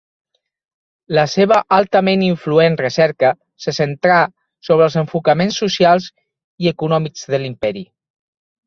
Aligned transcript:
La 1.17 1.25
seva 1.33 1.59
altament 1.77 2.23
influent 2.29 2.79
recerca 2.81 3.31
se 3.67 3.75
centrà 3.81 4.19
sobre 4.71 4.89
els 4.89 4.99
enfocaments 5.05 5.63
socials 5.67 6.11
i 6.67 6.73
econòmics 6.77 7.33
de 7.35 7.45
l'imperi. 7.47 7.89